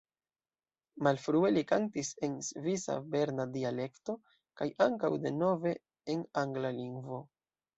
Malfrue 1.07 1.51
li 1.57 1.63
kantis 1.71 2.09
en 2.27 2.39
svisa 2.47 2.95
berna 3.17 3.47
dialekto, 3.59 4.17
kaj 4.63 4.69
ankaŭ 4.87 5.13
de 5.27 5.37
nove 5.37 5.75
en 6.17 6.25
angla 6.47 6.75
lingvo. 6.81 7.23